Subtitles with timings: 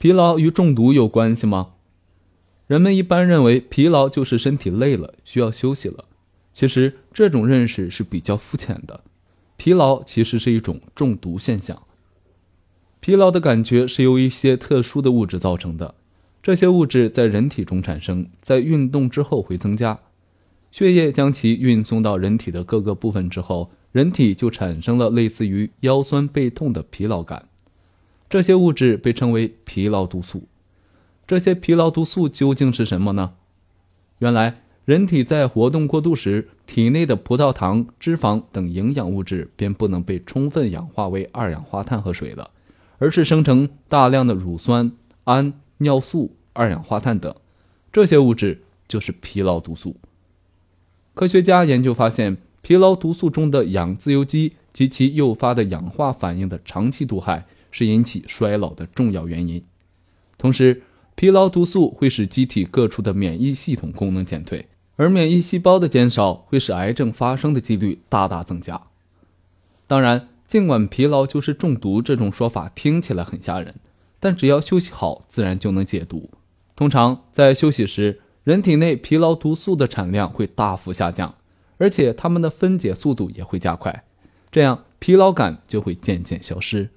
[0.00, 1.72] 疲劳与中毒有关系吗？
[2.66, 6.06] 人们一般认为疲劳就是身体累了，需要休息了。
[6.54, 9.04] 其实这种认识是比较肤浅的。
[9.58, 11.82] 疲劳其实是一种中毒现象。
[13.00, 15.94] 疲劳的感觉是由一些特殊的物质造成的，
[16.42, 20.00] 这些物质在人体中产生，在运动之后会增加。
[20.70, 27.49] 血液将其运送到人体的各个部分之后，人体就产生了类似于腰酸背痛的疲劳感。
[28.30, 30.44] 这些物质被称为疲劳毒素。
[31.26, 33.32] 这些疲劳毒素究竟是什么呢？
[34.20, 42.50] 原来，人体在活动过度时，体内的葡萄糖、脂肪等营养物质便不能被充分氧化为二氧化碳和水了，
[42.98, 44.92] 而是生成大量的乳酸、
[45.24, 47.34] 氨、尿素、二氧化碳等。
[47.92, 49.96] 这些物质就是疲劳毒素。
[51.14, 59.64] 科学家研究发现，疲劳毒素中的氧自由基及其诱发的氧化反应的长期毒害是引起衰老的重要原因。
[60.38, 60.82] 同时，
[61.14, 68.80] 疲劳毒素会使机体各处的免疫系统功能减退，而免疫细胞的减少会使癌症发生的几率大大增加。
[69.86, 73.74] 当然，尽管疲劳就是中毒这种说法听起来很吓人，
[74.18, 76.30] 但只要休息好，自然就能解毒。
[76.74, 81.34] 通常在休息时，人体内疲劳毒素的产量会大幅下降，
[81.76, 84.04] 而且它们的分解速度也会加快，
[84.50, 86.88] 这样疲劳感就会渐渐消失。